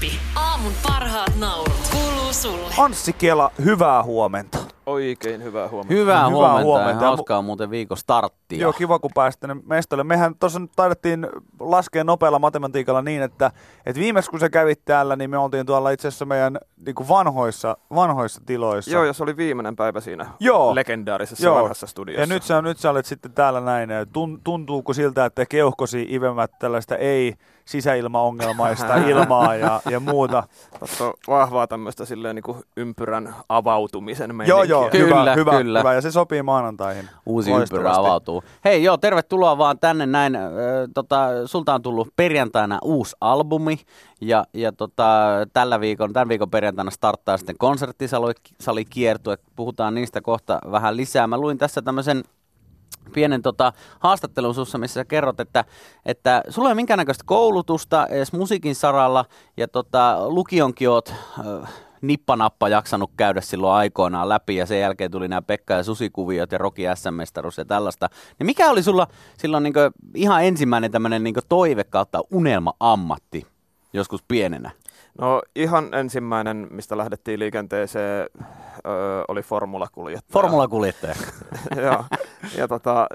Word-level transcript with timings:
Podplay.fi. 0.00 0.20
Aamun 0.34 0.72
parhaat 0.82 1.32
naurut. 1.38 1.74
Kuuluu 1.92 2.32
sulle. 2.32 2.74
Anssi 2.78 3.12
Kela, 3.12 3.50
hyvää 3.64 4.02
huomenta. 4.02 4.58
Oikein 4.86 5.42
hyvää 5.42 5.68
huomenta. 5.68 5.94
Hyvää, 5.94 6.16
Hyvää 6.16 6.30
huomenta, 6.30 6.62
huomenta. 6.62 7.04
ja 7.04 7.08
hauskaa 7.08 7.42
muuten 7.42 7.70
viikon 7.70 7.96
starttia. 7.96 8.58
Joo, 8.60 8.72
kiva 8.72 8.98
kun 8.98 9.10
pääsit 9.14 9.40
tänne 9.40 9.56
mestolle. 9.66 10.04
Mehän 10.04 10.34
tuossa 10.40 10.58
nyt 10.58 10.70
taidettiin 10.76 11.26
laskea 11.60 12.04
nopealla 12.04 12.38
matematiikalla 12.38 13.02
niin, 13.02 13.22
että, 13.22 13.50
että 13.86 14.00
viimeksi 14.00 14.30
kun 14.30 14.40
sä 14.40 14.50
kävit 14.50 14.84
täällä, 14.84 15.16
niin 15.16 15.30
me 15.30 15.38
oltiin 15.38 15.66
tuolla 15.66 15.90
itse 15.90 16.08
asiassa 16.08 16.24
meidän 16.24 16.58
niin 16.86 16.94
kuin 16.94 17.08
vanhoissa, 17.08 17.76
vanhoissa 17.94 18.40
tiloissa. 18.46 18.90
Joo, 18.90 19.04
ja 19.04 19.12
se 19.12 19.22
oli 19.22 19.36
viimeinen 19.36 19.76
päivä 19.76 20.00
siinä 20.00 20.26
Joo. 20.40 20.74
legendaarisessa 20.74 21.46
Joo. 21.46 21.56
vanhassa 21.60 21.86
studiossa. 21.86 22.20
Ja 22.22 22.26
nyt 22.26 22.42
sä, 22.42 22.62
nyt 22.62 22.78
sä 22.78 22.90
olet 22.90 23.06
sitten 23.06 23.32
täällä 23.32 23.60
näin. 23.60 23.90
Tun, 24.12 24.40
tuntuuko 24.44 24.92
siltä, 24.92 25.24
että 25.24 25.46
keuhkosi 25.46 26.06
ivemät 26.10 26.50
tällaista 26.58 26.96
ei 26.96 27.34
sisäilmaongelmaista 27.70 28.94
ilmaa 29.10 29.54
ja, 29.54 29.80
ja 29.90 30.00
muuta? 30.00 30.42
Tässä 30.80 31.04
on 31.04 31.12
vahvaa 31.28 31.66
tämmöistä 31.66 32.04
silleen 32.04 32.34
niin 32.36 32.42
kuin 32.42 32.58
ympyrän 32.76 33.34
avautumisen 33.48 34.30
Joo, 34.30 34.36
meininkiä. 34.36 34.64
joo, 34.64 34.88
Kyllä, 34.90 35.06
hyvä, 35.20 35.34
hyvä, 35.34 35.50
kyllä. 35.58 35.78
hyvä. 35.78 35.94
Ja 35.94 36.00
se 36.00 36.10
sopii 36.10 36.42
maanantaihin. 36.42 37.08
Uusi 37.26 37.50
Loistavasti. 37.50 37.76
ympyrä 37.76 37.94
avautuu. 37.94 38.42
Hei 38.64 38.84
joo, 38.84 38.96
tervetuloa 38.96 39.58
vaan 39.58 39.78
tänne 39.78 40.06
näin. 40.06 40.36
Äh, 40.36 40.42
tota, 40.94 41.26
sulta 41.46 41.74
on 41.74 41.82
tullut 41.82 42.08
perjantaina 42.16 42.78
uusi 42.82 43.16
albumi 43.20 43.80
ja, 44.20 44.44
ja 44.54 44.72
tota, 44.72 45.04
tällä 45.52 45.80
viikon, 45.80 46.12
tämän 46.12 46.28
viikon 46.28 46.50
perjantaina 46.50 46.90
starttaa 46.90 47.36
sitten 47.36 47.56
konserttisalikiertue. 47.58 49.38
Puhutaan 49.56 49.94
niistä 49.94 50.20
kohta 50.20 50.58
vähän 50.70 50.96
lisää. 50.96 51.26
Mä 51.26 51.38
luin 51.38 51.58
tässä 51.58 51.82
tämmöisen 51.82 52.24
pienen 53.12 53.42
tota, 53.42 53.72
haastattelun 53.98 54.54
sussa, 54.54 54.78
missä 54.78 54.94
sä 54.94 55.04
kerrot, 55.04 55.40
että, 55.40 55.64
että 56.06 56.42
sulla 56.48 56.68
ei 56.68 56.70
ole 56.70 56.74
minkäännäköistä 56.74 57.24
koulutusta 57.26 58.06
edes 58.06 58.32
musiikin 58.32 58.74
saralla 58.74 59.24
ja 59.56 59.68
tota, 59.68 60.28
lukionkin 60.28 60.90
oot 60.90 61.08
äh, 61.08 61.72
nippanappa 62.00 62.68
jaksanut 62.68 63.10
käydä 63.16 63.40
silloin 63.40 63.74
aikoinaan 63.74 64.28
läpi 64.28 64.56
ja 64.56 64.66
sen 64.66 64.80
jälkeen 64.80 65.10
tuli 65.10 65.28
nämä 65.28 65.42
Pekka 65.42 65.74
ja 65.74 65.84
Susi-kuviot 65.84 66.52
ja 66.52 66.58
Roki 66.58 66.82
SM-mestaruus 66.94 67.58
ja 67.58 67.64
tällaista. 67.64 68.08
Niin 68.38 68.46
mikä 68.46 68.70
oli 68.70 68.82
sulla 68.82 69.06
silloin 69.36 69.62
niin 69.62 69.74
ihan 70.14 70.44
ensimmäinen 70.44 70.90
tämmöinen 70.90 71.24
niin 71.24 71.34
toive 71.48 71.84
kautta 71.84 72.22
unelma-ammatti 72.30 73.46
joskus 73.92 74.22
pienenä? 74.28 74.70
No 75.18 75.42
ihan 75.56 75.94
ensimmäinen, 75.94 76.68
mistä 76.70 76.96
lähdettiin 76.98 77.40
liikenteeseen, 77.40 78.26
öö, 78.86 79.24
oli 79.28 79.42
formulakuljettaja. 79.42 80.32
Formulakuljettaja. 80.32 81.14
Joo. 81.84 82.04
Ja 82.56 82.68
tota, 82.68 83.06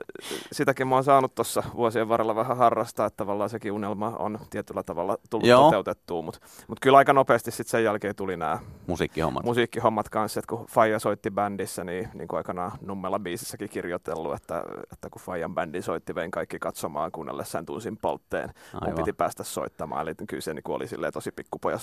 sitäkin 0.51 0.87
mä 0.87 0.95
oon 0.95 1.03
saanut 1.03 1.35
tuossa 1.35 1.63
vuosien 1.75 2.09
varrella 2.09 2.35
vähän 2.35 2.57
harrastaa, 2.57 3.05
että 3.05 3.17
tavallaan 3.17 3.49
sekin 3.49 3.71
unelma 3.71 4.07
on 4.19 4.39
tietyllä 4.49 4.83
tavalla 4.83 5.17
tullut 5.29 5.47
Joo. 5.47 5.63
toteutettua. 5.63 6.21
Mutta 6.21 6.39
mut 6.67 6.79
kyllä 6.79 6.97
aika 6.97 7.13
nopeasti 7.13 7.51
sitten 7.51 7.71
sen 7.71 7.83
jälkeen 7.83 8.15
tuli 8.15 8.37
nämä 8.37 8.59
Musiikkihommat. 8.87 9.43
musiikkihommat 9.45 10.09
kanssa, 10.09 10.39
että 10.39 10.55
kun 10.55 10.65
Faija 10.69 10.99
soitti 10.99 11.31
bändissä, 11.31 11.83
niin, 11.83 12.09
niin 12.13 12.27
kuin 12.27 12.37
aikanaan 12.37 12.71
Nummella 12.81 13.19
biisissäkin 13.19 13.69
kirjoitellut, 13.69 14.33
että, 14.35 14.63
että 14.93 15.09
kun 15.09 15.21
Faijan 15.21 15.55
bändi 15.55 15.81
soitti, 15.81 16.15
vein 16.15 16.31
kaikki 16.31 16.59
katsomaan 16.59 17.11
kuunnellessaan 17.11 17.65
tunsin 17.65 17.97
poltteen. 17.97 18.49
Mun 18.85 18.95
piti 18.95 19.13
päästä 19.13 19.43
soittamaan, 19.43 20.01
eli 20.01 20.15
kyllä 20.27 20.41
se 20.41 20.53
niin 20.53 20.63
oli 20.67 21.11
tosi 21.13 21.31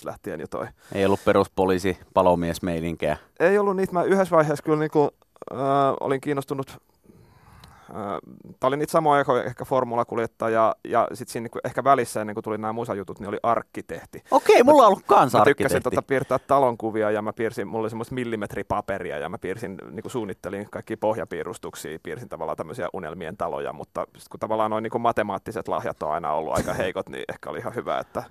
pikkupojas 0.03 0.05
lähtien 0.05 0.41
jo 0.41 0.47
toi. 0.47 0.67
Ei 0.95 1.06
ollut 1.06 1.25
peruspoliisi, 1.25 1.98
palomiesmeininkeä. 2.14 3.17
Ei 3.41 3.58
ollut 3.58 3.77
niitä, 3.77 3.92
mä 3.92 4.03
yhdessä 4.03 4.36
vaiheessa 4.36 4.64
kyllä 4.64 4.78
niin 4.78 4.91
kuin, 4.91 5.11
äh, 5.53 5.58
olin 6.00 6.20
kiinnostunut 6.20 6.70
äh, 6.70 8.19
Tämä 8.61 8.69
oli 8.69 8.77
niitä 8.77 8.91
samoja 8.91 9.25
kuin 9.25 9.42
ehkä 9.42 9.64
formulakuljettaja 9.64 10.75
ja 10.84 11.08
sitten 11.12 11.33
siinä 11.33 11.48
niin 11.55 11.61
ehkä 11.64 11.84
välissä 11.84 12.20
ennen 12.20 12.34
kuin 12.34 12.45
tuli 12.45 12.58
nämä 12.58 12.73
musajutut, 12.73 13.20
niin 13.20 13.28
oli 13.28 13.39
arkkitehti. 13.42 14.23
Okei, 14.30 14.63
mulla 14.63 14.83
on 14.83 14.89
ollut 14.89 15.05
kans 15.07 15.33
Mä 15.33 15.45
tykkäsin 15.45 15.83
tota 15.83 16.02
piirtää 16.02 16.39
talonkuvia 16.39 17.11
ja 17.11 17.23
mä 17.23 17.33
piirsin, 17.33 17.69
mulla 17.69 17.83
oli 17.83 17.90
semmoista 17.90 18.14
millimetripaperia 18.14 19.19
ja 19.19 19.29
mä 19.29 19.39
piirsin, 19.39 19.79
niin 19.90 20.02
kuin 20.02 20.13
suunnittelin 20.13 20.67
kaikki 20.70 20.96
pohjapiirustuksia, 20.96 21.98
piirsin 22.02 22.29
tavallaan 22.29 22.57
tämmöisiä 22.57 22.89
unelmien 22.92 23.36
taloja, 23.36 23.73
mutta 23.73 24.07
sit 24.19 24.29
kun 24.29 24.40
tavallaan 24.40 24.70
noin 24.70 24.83
niin 24.83 25.01
matemaattiset 25.01 25.69
lahjat 25.69 26.02
on 26.02 26.13
aina 26.13 26.33
ollut 26.33 26.57
aika 26.57 26.74
heikot, 26.74 27.08
niin 27.08 27.24
ehkä 27.29 27.51
oli 27.51 27.58
ihan 27.58 27.74
hyvä, 27.74 27.98
että 27.98 28.23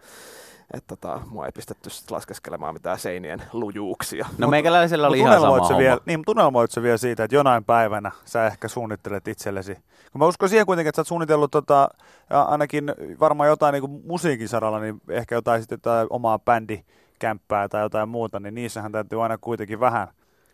että 0.74 0.96
tota, 0.96 1.20
mua 1.30 1.46
ei 1.46 1.52
pistetty 1.52 1.90
sit 1.90 2.12
laskeskelemaan 2.12 2.74
mitään 2.74 3.00
seinien 3.00 3.44
lujuuksia. 3.54 4.28
No 4.38 4.48
meikäläisellä 4.48 5.08
oli 5.08 5.18
Mut 5.18 5.28
ihan 5.28 5.42
sama 5.42 5.58
homma. 5.58 5.78
vielä, 5.78 6.00
niin, 6.06 6.24
sä 6.70 6.84
vielä 6.84 6.98
siitä, 6.98 7.24
että 7.24 7.36
jonain 7.36 7.64
päivänä 7.64 8.12
sä 8.26 8.48
ehkä 8.48 8.68
suunnittelet 8.68 9.28
itsellesi. 9.28 9.76
Kun 10.12 10.20
mä 10.20 10.26
uskon 10.26 10.50
siihen 10.50 10.66
kuitenkin, 10.66 10.90
että 10.90 10.98
sä 10.98 11.02
oot 11.02 11.08
suunnitellut 11.08 11.52
tota, 11.52 11.90
ainakin 12.30 12.94
varmaan 13.20 13.50
jotain 13.50 13.74
niin 13.74 14.02
musiikin 14.06 14.50
saralla, 14.50 14.80
niin 14.80 15.02
ehkä 15.09 15.36
jotain, 15.36 15.62
sitten 15.62 15.76
jotain 15.76 16.08
omaa 16.09 16.40
bändikämppää 16.40 17.70
tai 17.70 17.82
jotain 17.82 18.09
muuta, 18.09 18.40
niin 18.40 18.56
niissähän 18.56 18.92
täytyy 18.92 19.24
aina 19.24 19.38
kuitenkin 19.38 19.80
vähän, 19.80 20.08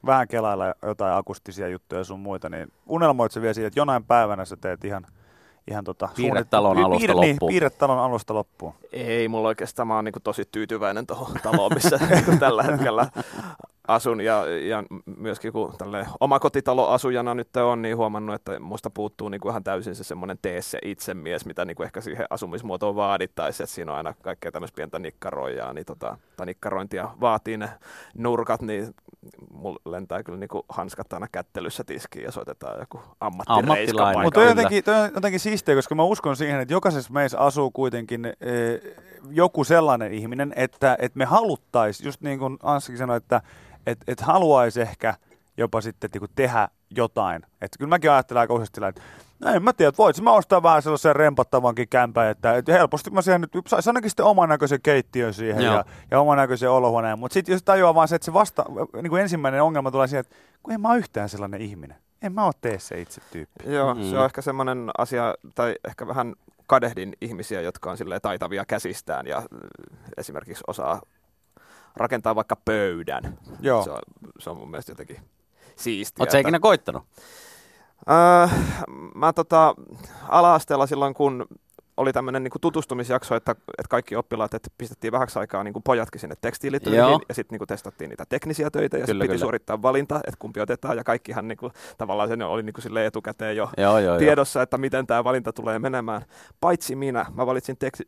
vähän 0.05 0.28
kelailla 0.28 0.73
jotain 0.81 1.16
akustisia 1.16 1.67
juttuja 1.67 2.01
ja 2.01 2.05
sun 2.05 2.19
muita. 2.19 2.49
Niin 2.49 2.72
unelmoit 2.85 3.31
sä 3.31 3.41
vielä 3.41 3.53
siitä, 3.53 3.67
että 3.67 3.79
jonain 3.79 4.03
päivänä 4.03 4.45
sä 4.45 4.55
teet 4.55 4.85
ihan, 4.85 5.05
ihan 5.72 5.83
tota, 5.83 6.09
Piirretalon 6.16 6.78
alusta 6.78 7.07
piirre- 7.13 7.19
Niin, 7.19 7.31
loppuun. 7.33 7.50
piirretalon 7.50 8.00
alusta 8.00 8.33
loppuun. 8.33 8.73
Ei, 8.91 9.28
mulla 9.28 9.47
oikeastaan 9.47 9.88
mä 9.88 9.95
oon 9.95 10.05
niin 10.05 10.13
tosi 10.23 10.44
tyytyväinen 10.51 11.07
tuohon 11.07 11.35
taloon, 11.44 11.72
missä 11.73 12.00
niinku 12.09 12.31
tällä 12.39 12.63
hetkellä 12.63 13.07
asun. 13.87 14.21
Ja, 14.21 14.45
ja 14.45 14.83
myöskin 15.17 15.53
kun 15.53 15.73
tälle 15.77 16.07
omakotitaloasujana 16.19 17.33
nyt 17.33 17.57
on, 17.57 17.81
niin 17.81 17.97
huomannut, 17.97 18.35
että 18.35 18.59
musta 18.59 18.89
puuttuu 18.89 19.29
niin 19.29 19.41
kuin 19.41 19.49
ihan 19.49 19.63
täysin 19.63 19.95
se 19.95 20.03
semmoinen 20.03 20.37
tee 20.41 20.61
se 20.61 20.79
itsemies, 20.85 21.45
mitä 21.45 21.65
niin 21.65 21.75
kuin 21.75 21.85
ehkä 21.85 22.01
siihen 22.01 22.25
asumismuotoon 22.29 22.95
vaadittaisiin. 22.95 23.65
Että 23.65 23.75
siinä 23.75 23.91
on 23.91 23.97
aina 23.97 24.13
kaikkea 24.21 24.51
tämmöistä 24.51 24.75
pientä 24.75 24.99
nikkaroijaa, 24.99 25.73
niin 25.73 25.85
tota, 25.85 26.17
tai 26.37 26.45
nikkarointia 26.45 27.09
vaatii 27.21 27.57
ne 27.57 27.69
nurkat, 28.17 28.61
niin 28.61 28.95
mulla 29.53 29.79
lentää 29.85 30.23
kyllä 30.23 30.39
niin 30.39 30.47
kuin 30.47 30.63
hanskat 30.69 31.13
aina 31.13 31.27
kättelyssä 31.31 31.83
tiskiin 31.83 32.25
ja 32.25 32.31
soitetaan 32.31 32.79
joku 32.79 32.99
ammattireiska 33.19 33.53
Ammattilainen. 33.53 34.23
Mutta 34.23 34.39
on 34.39 34.47
jotenkin, 34.47 34.83
toi 34.83 34.95
on 34.95 35.11
jotenkin 35.15 35.39
siistiä, 35.39 35.75
koska 35.75 35.95
mä 35.95 36.03
uskon 36.03 36.35
siihen, 36.35 36.61
että 36.61 36.73
jokaisessa 36.73 37.13
meissä 37.13 37.39
asuu 37.39 37.71
kuitenkin 37.71 38.25
e, 38.25 38.33
joku 39.29 39.63
sellainen 39.63 40.13
ihminen, 40.13 40.53
että, 40.55 40.97
että 40.99 41.17
me 41.17 41.25
haluttaisiin, 41.25 42.07
just 42.07 42.21
niin 42.21 42.39
kuin 42.39 42.57
Anssikin 42.63 42.97
sanoi, 42.97 43.17
että 43.17 43.41
et, 43.87 43.97
et 44.07 44.21
haluaisi 44.21 44.81
ehkä 44.81 45.13
jopa 45.57 45.81
sitten 45.81 46.09
niin 46.13 46.19
kuin 46.19 46.31
tehdä 46.35 46.67
jotain. 46.89 47.43
Että 47.61 47.77
kyllä 47.79 47.89
mäkin 47.89 48.11
ajattelen 48.11 48.41
aika 48.41 48.53
useasti, 48.53 48.75
sillä, 48.75 48.87
että 48.87 49.01
no 49.39 49.51
en 49.51 49.63
mä 49.63 49.73
tiedä, 49.73 49.89
että 49.89 49.97
voisin 49.97 50.23
mä 50.23 50.31
ostaa 50.31 50.63
vähän 50.63 50.81
sellaisen 50.81 51.15
rempattavankin 51.15 51.89
kämpän, 51.89 52.27
että, 52.27 52.55
että 52.55 52.71
helposti 52.73 53.09
mä 53.09 53.21
siihen 53.21 53.41
nyt, 53.41 53.51
saisi 53.67 53.89
ainakin 53.89 54.09
sitten 54.09 54.25
oman 54.25 54.49
näköisen 54.49 54.81
keittiön 54.81 55.33
siihen 55.33 55.63
Joo. 55.63 55.73
ja, 55.75 55.85
ja 56.11 56.19
oman 56.19 56.37
näköisen 56.37 56.71
olohuoneen. 56.71 57.19
Mutta 57.19 57.33
sitten 57.33 57.53
jos 57.53 57.63
tajuaa 57.63 57.95
vaan 57.95 58.07
se, 58.07 58.15
että 58.15 58.25
se 58.25 58.33
vasta, 58.33 58.65
niin 59.01 59.09
kuin 59.09 59.21
ensimmäinen 59.21 59.63
ongelma 59.63 59.91
tulee 59.91 60.07
siihen, 60.07 60.19
että 60.19 60.35
kun 60.63 60.73
en 60.73 60.81
mä 60.81 60.89
ole 60.89 60.97
yhtään 60.97 61.29
sellainen 61.29 61.61
ihminen. 61.61 61.97
En 62.21 62.33
mä 62.33 62.45
oo 62.45 62.51
tee 62.61 62.79
se 62.79 63.01
itse 63.01 63.21
tyyppi. 63.31 63.73
Joo, 63.73 63.93
Mm. 63.93 63.99
mm. 64.01 64.09
se 64.09 64.17
on 64.17 64.25
ehkä 64.25 64.41
semmoinen 64.41 64.89
asia, 64.97 65.35
tai 65.55 65.75
ehkä 65.87 66.07
vähän 66.07 66.35
kadehdin 66.67 67.13
ihmisiä, 67.21 67.61
jotka 67.61 67.91
on 67.91 67.97
silleen 67.97 68.21
taitavia 68.21 68.65
käsistään 68.65 69.27
ja 69.27 69.37
äh, 69.37 69.43
esimerkiksi 70.17 70.63
osaa 70.67 71.01
rakentaa 71.97 72.35
vaikka 72.35 72.56
pöydän. 72.56 73.38
Joo. 73.59 73.84
Se 73.84 73.91
on, 73.91 74.00
se 74.40 74.50
on 74.50 74.58
mun 74.58 74.72
mielestä 74.72 74.91
jotenkin 74.91 75.18
siistiä. 75.75 76.22
Oletko 76.24 76.38
ikinä 76.38 76.59
koittanut? 76.59 77.03
Öö, 78.09 78.58
mä 79.16 79.34
tota, 79.34 79.75
ala-asteella 80.30 80.88
silloin, 80.88 81.13
kun 81.13 81.46
oli 81.97 82.13
tämmöinen 82.13 82.44
niin 82.44 82.52
tutustumisjakso, 82.62 83.35
että, 83.35 83.52
että 83.52 83.90
kaikki 83.90 84.16
oppilaat, 84.16 84.53
että 84.53 84.69
pistettiin 84.78 85.12
vähäksi 85.12 85.40
aikaa 85.40 85.63
niin 85.63 85.74
kuin 85.74 85.84
pojatkin 85.84 86.22
sinne 86.22 86.35
tekstiilitöihin 86.41 87.00
Joo. 87.00 87.19
ja 87.30 87.35
sitten 87.35 87.59
niin 87.59 87.68
testattiin 87.68 88.09
niitä 88.09 88.24
teknisiä 88.30 88.69
töitä 88.72 88.97
ja 88.97 89.06
sitten 89.06 89.18
piti 89.18 89.28
kyllä. 89.28 89.40
suorittaa 89.40 89.81
valinta, 89.81 90.16
että 90.16 90.40
kumpi 90.40 90.59
otetaan 90.59 90.97
ja 90.97 91.03
kaikkihan 91.03 91.47
niin 91.47 91.58
kuin, 91.58 91.74
tavallaan 91.97 92.30
se 92.30 92.44
oli 92.46 92.63
niin 92.63 92.73
kuin 92.73 92.84
sille 92.84 93.05
etukäteen 93.05 93.55
jo 93.55 93.70
Joo, 93.78 93.91
joo, 93.91 93.99
joo. 93.99 94.17
tiedossa, 94.17 94.61
että 94.61 94.78
miten 94.78 95.08
tämä 95.08 95.23
valinta 95.23 95.53
tulee 95.53 95.79
menemään. 95.79 96.22
Paitsi 96.61 96.96
minä, 96.96 97.26
mä 97.34 97.46
valitsin 97.46 97.78
teksti, 97.78 98.03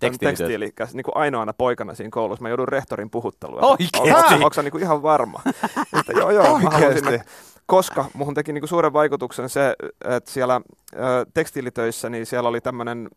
tekstiili 0.00 0.72
niin 0.92 1.04
kuin 1.04 1.16
ainoana 1.16 1.52
poikana 1.52 1.94
siinä 1.94 2.10
koulussa. 2.10 2.42
Mä 2.42 2.48
joudun 2.48 2.68
rehtorin 2.68 3.10
puhutteluun. 3.10 3.64
Oikeesti? 3.64 4.34
Onko 4.34 4.52
sä 4.54 4.62
niin 4.62 4.80
ihan 4.80 5.02
varma? 5.02 5.42
että 6.00 6.12
joo, 6.12 6.30
joo, 6.30 6.58
mä 6.58 6.70
halusin, 6.70 7.20
koska 7.68 8.04
muhun 8.14 8.34
teki 8.34 8.52
niin 8.52 8.68
suuren 8.68 8.92
vaikutuksen 8.92 9.48
se, 9.48 9.76
että 10.04 10.30
siellä 10.30 10.60
ö, 10.94 10.98
tekstiilitöissä, 11.34 12.10
niin 12.10 12.26
siellä 12.26 12.48
oli 12.48 12.60
tämmöinen 12.60 13.08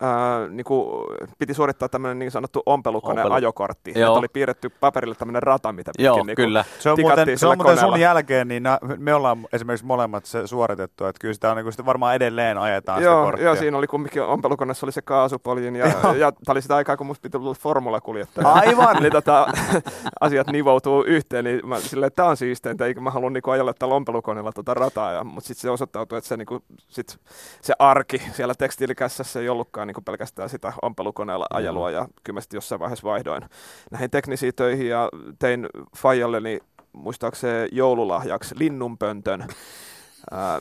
Ää, 0.00 0.48
niin 0.48 0.64
kuin, 0.64 1.06
piti 1.38 1.54
suorittaa 1.54 1.88
tämmöinen 1.88 2.18
niin 2.18 2.30
sanottu 2.30 2.62
ompelukone 2.66 3.20
Ompelu. 3.20 3.34
ajokortti. 3.34 3.92
Joo. 3.94 4.12
Että 4.12 4.18
oli 4.18 4.28
piirretty 4.28 4.68
paperille 4.80 5.14
tämmöinen 5.14 5.42
rata, 5.42 5.72
mitä 5.72 5.90
pitkin 5.90 6.04
Joo, 6.04 6.24
niin 6.24 6.36
kyllä. 6.36 6.64
Se 6.78 6.90
on 6.90 6.96
tikattiin 6.96 7.18
muuten, 7.18 7.38
se 7.38 7.46
on 7.46 7.56
muuten 7.58 7.78
sun 7.78 8.00
jälkeen, 8.00 8.48
niin 8.48 8.62
me 8.96 9.14
ollaan 9.14 9.38
esimerkiksi 9.52 9.86
molemmat 9.86 10.24
se 10.24 10.46
suoritettu, 10.46 11.04
että 11.04 11.20
kyllä 11.20 11.34
sitä 11.34 11.50
on 11.50 11.56
niin 11.56 11.72
sitä 11.72 11.86
varmaan 11.86 12.14
edelleen 12.14 12.58
ajetaan 12.58 12.98
sitä 12.98 13.10
Joo, 13.10 13.24
korttia. 13.24 13.44
joo, 13.44 13.56
siinä 13.56 13.78
oli 13.78 13.86
kumminkin 13.86 14.22
ompelukoneessa 14.22 14.86
oli 14.86 14.92
se 14.92 15.02
kaasupoljin 15.02 15.76
ja, 15.76 15.86
ja 16.22 16.32
tämä 16.32 16.52
oli 16.52 16.62
sitä 16.62 16.76
aikaa, 16.76 16.96
kun 16.96 17.06
musta 17.06 17.22
piti 17.22 17.36
olla 17.36 17.54
formulakuljettaja. 17.54 18.52
Aivan. 18.52 18.96
Eli 18.96 19.10
tota, 19.10 19.46
asiat 20.20 20.46
nivoutuu 20.46 21.02
yhteen, 21.02 21.44
niin 21.44 21.68
mä 21.68 21.80
silleen, 21.80 22.06
että 22.06 22.16
tämä 22.16 22.28
on 22.28 22.36
siisteintä, 22.36 22.86
eikä 22.86 23.00
mä 23.00 23.10
halua 23.10 23.30
niinku 23.30 23.50
ajella 23.50 23.74
tällä 23.74 23.94
ompelukoneella 23.94 24.52
tota 24.52 24.74
rataa. 24.74 25.12
Ja, 25.12 25.24
mutta 25.24 25.48
sitten 25.48 25.62
se 25.62 25.70
osoittautui, 25.70 26.18
että 26.18 26.28
se, 26.28 26.36
niinku, 26.36 26.62
sit, 26.88 27.18
se 27.62 27.74
arki 27.78 28.22
siellä 28.32 28.54
tekstiilikässässä 28.54 29.40
ei 29.40 29.48
ollutkaan 29.48 29.85
nykyään 29.86 29.94
niin 29.94 29.94
kuin 29.94 30.04
pelkästään 30.04 30.48
sitä 30.48 30.72
ompelukoneella 30.82 31.46
ajelua 31.50 31.90
ja 31.90 32.08
kyllä 32.24 32.36
mä 32.36 32.40
sitten 32.40 32.56
jossain 32.56 32.78
vaiheessa 32.78 33.08
vaihdoin 33.08 33.42
näihin 33.90 34.10
teknisiin 34.10 34.54
töihin 34.54 34.88
ja 34.88 35.08
tein 35.38 35.68
Fajalleni 35.96 36.60
muistaakseni 36.92 37.68
joululahjaksi 37.72 38.54
linnunpöntön, 38.58 39.44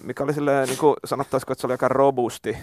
mikä 0.03 0.23
oli 0.23 0.33
silleen, 0.33 0.67
niin 0.67 0.77
kuin 0.77 0.95
sanottaisiko, 1.05 1.53
että 1.53 1.61
se 1.61 1.67
oli 1.67 1.73
aika 1.73 1.87
robusti. 1.87 2.57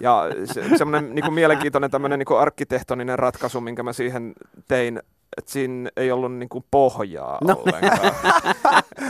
Ja 0.00 0.26
se, 0.44 0.64
semmoinen 0.78 1.14
niin 1.14 1.24
kuin 1.24 1.34
mielenkiintoinen 1.34 1.90
tämmöinen 1.90 2.18
niin 2.18 2.26
kuin 2.26 2.40
arkkitehtoninen 2.40 3.18
ratkaisu, 3.18 3.60
minkä 3.60 3.82
mä 3.82 3.92
siihen 3.92 4.32
tein, 4.68 5.02
että 5.38 5.52
siinä 5.52 5.90
ei 5.96 6.12
ollut 6.12 6.32
niin 6.32 6.48
kuin 6.48 6.64
pohjaa 6.70 7.38
no. 7.40 7.62
ollenkaan. 7.66 8.12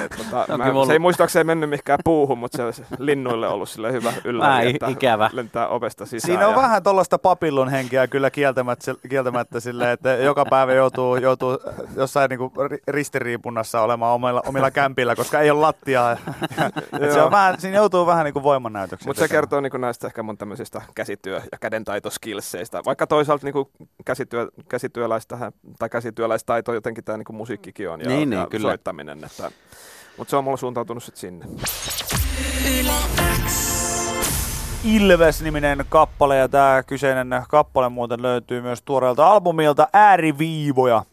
Et, 0.04 0.12
tota, 0.18 0.44
No, 0.48 0.58
mä, 0.58 0.86
se 0.86 0.92
ei 0.92 0.98
muistaakseni 0.98 1.44
mennyt 1.44 1.70
mihinkään 1.70 1.98
puuhun, 2.04 2.38
mutta 2.38 2.56
se 2.56 2.64
olisi 2.64 2.84
linnuille 2.98 3.48
ollut 3.48 3.68
sille 3.68 3.92
hyvä 3.92 4.12
ylläri, 4.24 4.70
että 4.70 4.86
ikävä. 4.88 5.30
lentää 5.32 5.68
ovesta 5.68 6.06
sisään. 6.06 6.26
Siinä 6.26 6.48
on 6.48 6.54
ja, 6.54 6.60
vähän 6.62 6.82
tuollaista 6.82 7.18
papillon 7.18 7.68
henkeä 7.68 8.06
kyllä 8.06 8.30
kieltämättä, 8.30 8.94
kieltämättä 9.08 9.60
sille, 9.60 9.92
että 9.92 10.10
joka 10.10 10.44
päivä 10.50 10.72
joutuu, 10.72 11.16
joutuu 11.16 11.58
jossain 11.96 12.28
niinku 12.28 12.52
ri- 12.56 12.82
ristiriipunnassa 12.88 13.80
olemaan 13.80 14.14
omilla, 14.14 14.42
omilla 14.46 14.70
kämpillä, 14.70 15.16
koska 15.16 15.40
ei 15.40 15.50
ole 15.50 15.60
lattiaa. 15.60 16.12
Et 17.00 17.12
se 17.12 17.22
on 17.22 17.30
vähän, 17.30 17.60
siinä 17.60 17.76
joutuu 17.76 18.06
vähän 18.06 18.24
niinku 18.24 18.42
voimannäytöksiä. 18.42 19.06
Mutta 19.08 19.22
se 19.22 19.28
kertoo 19.28 19.60
niin 19.60 19.80
näistä 19.80 20.06
ehkä 20.06 20.22
mun 20.22 20.38
tämmöisistä 20.38 20.82
käsityö- 20.94 21.42
ja 21.52 21.58
kädentaitoskillseistä. 21.60 22.80
Vaikka 22.86 23.06
toisaalta 23.06 23.46
niin 23.46 23.88
käsityö, 24.04 24.48
käsityöläistä 24.68 25.52
tai 25.78 25.88
käsityöläistaito 26.12 26.74
jotenkin 26.74 27.04
tämä 27.04 27.18
niin 27.18 27.36
musiikkikin 27.36 27.90
on 27.90 28.00
ja, 28.00 28.08
Niin, 28.08 28.30
niin, 28.30 28.40
ja 28.40 28.46
kyllä. 28.46 28.68
soittaminen. 28.68 29.24
Että, 29.24 29.50
mutta 30.16 30.30
se 30.30 30.36
on 30.36 30.44
mulla 30.44 30.56
suuntautunut 30.56 31.02
sitten 31.02 31.20
sinne. 31.20 31.46
Ilves-niminen 34.84 35.84
kappale 35.88 36.36
ja 36.36 36.48
tämä 36.48 36.82
kyseinen 36.82 37.42
kappale 37.48 37.88
muuten 37.88 38.22
löytyy 38.22 38.60
myös 38.60 38.82
tuoreelta 38.82 39.26
albumilta 39.26 39.88
Ääriviivoja, 39.92 41.04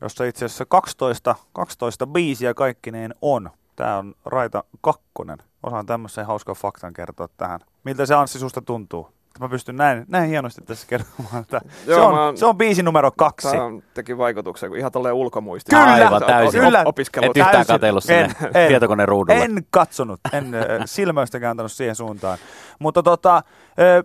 jossa 0.00 0.24
itse 0.24 0.44
asiassa 0.44 0.64
12, 0.68 1.34
12 1.52 2.06
biisiä 2.06 2.54
kaikkineen 2.54 3.14
on. 3.22 3.50
Tämä 3.76 3.98
on 3.98 4.14
Raita 4.24 4.64
kakkonen. 4.80 5.38
Osaan 5.62 5.86
tämmöisen 5.86 6.26
hauskan 6.26 6.56
faktan 6.56 6.92
kertoa 6.92 7.28
tähän. 7.36 7.60
Miltä 7.84 8.06
se 8.06 8.14
Anssi 8.14 8.38
susta 8.38 8.62
tuntuu? 8.62 9.08
Mä 9.40 9.48
pystyn 9.48 9.76
näin, 9.76 10.04
näin 10.08 10.28
hienosti 10.30 10.62
tässä 10.62 10.86
kertomaan. 10.86 11.42
Että 11.42 11.60
se, 11.86 11.90
Joo, 11.90 12.06
on, 12.06 12.14
mä 12.14 12.32
se 12.34 12.46
on 12.46 12.56
biisi 12.56 12.82
numero 12.82 13.10
kaksi. 13.10 13.48
Tämä 13.48 13.64
teki 13.94 14.18
vaikutuksen, 14.18 14.70
kun 14.70 14.78
ihan 14.78 14.92
tolleen 14.92 15.14
ulkomuisti. 15.14 15.70
Kyllä! 15.70 15.92
Aivan 15.92 16.22
täysin. 16.22 16.60
Kyllä. 16.60 16.82
Opiskellut. 16.84 17.36
Et 17.36 17.36
yhtään 17.36 17.52
Täysin. 17.52 17.74
katsellut 17.74 18.04
sinne 18.04 18.22
En, 18.22 18.50
en. 18.54 18.68
tietokoneen 18.68 19.08
ruudulle. 19.08 19.40
En 19.42 19.66
katsonut, 19.70 20.20
en 20.32 20.52
silmäystäkään 20.84 21.50
antanut 21.50 21.72
siihen 21.72 21.96
suuntaan. 21.96 22.38
Mutta 22.78 23.02
tota, 23.02 23.42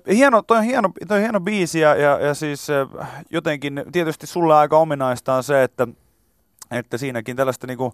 hieno, 0.08 0.42
toi 0.42 0.58
on 0.58 0.64
hieno, 0.64 0.90
toi 1.08 1.18
on 1.18 1.22
hieno 1.24 1.40
biisi 1.40 1.80
ja, 1.80 1.96
ja, 1.96 2.20
ja 2.20 2.34
siis 2.34 2.68
jotenkin 3.30 3.84
tietysti 3.92 4.28
sulle 4.28 4.56
aika 4.56 4.78
ominaista 4.78 5.34
on 5.34 5.44
se, 5.44 5.64
että, 5.64 5.88
että 6.72 6.98
siinäkin 6.98 7.36
tällaista 7.36 7.68
niinku 7.68 7.94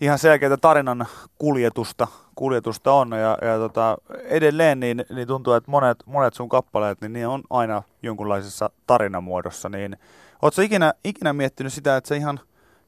ihan 0.00 0.18
selkeää 0.18 0.56
tarinan 0.56 1.06
kuljetusta, 1.38 2.06
kuljetusta 2.34 2.92
on 2.92 3.10
ja, 3.10 3.38
ja 3.42 3.58
tota, 3.58 3.98
edelleen 4.24 4.80
niin, 4.80 5.04
niin 5.14 5.28
tuntuu, 5.28 5.52
että 5.52 5.70
monet, 5.70 5.98
monet 6.06 6.34
sun 6.34 6.48
kappaleet 6.48 7.00
niin 7.00 7.12
ne 7.12 7.26
on 7.26 7.42
aina 7.50 7.82
jonkunlaisessa 8.02 8.70
tarinamuodossa, 8.86 9.68
niin 9.68 9.96
ootko 10.42 10.62
ikinä, 10.62 10.94
ikinä 11.04 11.32
miettinyt 11.32 11.72
sitä, 11.72 11.96
että 11.96 12.08
sä 12.08 12.14
ihan 12.14 12.40